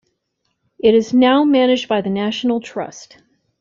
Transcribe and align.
It 0.79 0.95
is 0.95 1.13
now 1.13 1.43
managed 1.43 1.87
by 1.87 2.01
the 2.01 2.09
National 2.09 2.59
Trust. 2.59 3.19